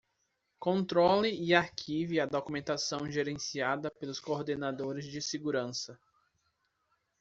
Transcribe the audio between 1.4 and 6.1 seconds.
arquive a documentação gerenciada pelos coordenadores de segurança.